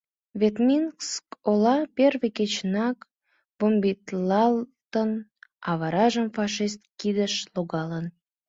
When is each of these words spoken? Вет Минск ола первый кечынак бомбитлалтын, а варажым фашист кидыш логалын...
Вет 0.39 0.55
Минск 0.67 1.23
ола 1.51 1.77
первый 1.97 2.31
кечынак 2.37 2.97
бомбитлалтын, 3.57 5.11
а 5.69 5.71
варажым 5.79 6.27
фашист 6.35 6.81
кидыш 6.99 7.33
логалын... 7.53 8.05